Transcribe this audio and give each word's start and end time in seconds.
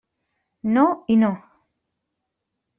No 0.77 0.85
i 1.17 1.19
no. 1.25 1.31